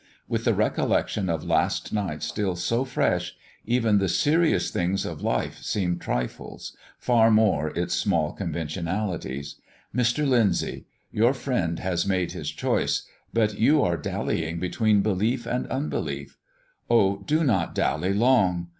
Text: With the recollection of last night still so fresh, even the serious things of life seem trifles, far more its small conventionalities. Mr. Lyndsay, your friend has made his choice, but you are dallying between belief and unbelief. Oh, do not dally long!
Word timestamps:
With 0.27 0.45
the 0.45 0.55
recollection 0.55 1.29
of 1.29 1.43
last 1.45 1.93
night 1.93 2.23
still 2.23 2.55
so 2.55 2.83
fresh, 2.85 3.35
even 3.67 3.99
the 3.99 4.09
serious 4.09 4.71
things 4.71 5.05
of 5.05 5.21
life 5.21 5.59
seem 5.61 5.99
trifles, 5.99 6.75
far 6.97 7.29
more 7.29 7.67
its 7.77 7.93
small 7.93 8.33
conventionalities. 8.33 9.57
Mr. 9.95 10.27
Lyndsay, 10.27 10.85
your 11.11 11.35
friend 11.35 11.77
has 11.77 12.07
made 12.07 12.31
his 12.31 12.49
choice, 12.49 13.03
but 13.31 13.59
you 13.59 13.83
are 13.83 13.95
dallying 13.95 14.59
between 14.59 15.01
belief 15.03 15.45
and 15.45 15.67
unbelief. 15.67 16.35
Oh, 16.89 17.17
do 17.19 17.43
not 17.43 17.75
dally 17.75 18.11
long! 18.15 18.69